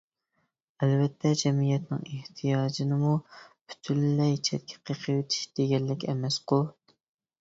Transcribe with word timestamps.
ئەلۋەتتە 0.85 1.33
جەمئىيەتنىڭ 1.41 2.01
ئېھتىياجىنىمۇ 2.13 3.11
پۈتۈنلەي 3.43 4.37
چەتكە 4.49 4.81
قېقىۋېتىش 4.91 5.47
دېگەنلىك 5.61 6.07
ئەمەسقۇ؟! 6.11 6.65